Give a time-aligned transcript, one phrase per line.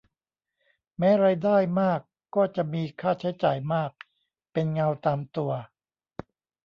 [0.97, 1.99] แม้รายได้มาก
[2.35, 3.91] ก็จะมีค่าใช้จ่ายมาก
[4.51, 5.51] เป็นเงาตามตัว